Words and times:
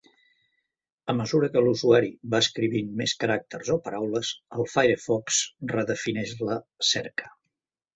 A 1.13 1.13
mesura 1.19 1.49
que 1.55 1.63
l'usuari 1.65 2.09
va 2.33 2.41
escrivint 2.47 2.91
més 3.03 3.15
caràcters 3.25 3.71
o 3.77 3.79
paraules, 3.91 4.35
el 4.59 4.69
Firefox 4.75 5.41
redefineix 5.79 6.39
la 6.53 6.63
cerca. 6.95 7.37